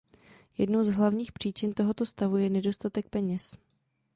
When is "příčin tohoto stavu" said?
1.31-2.37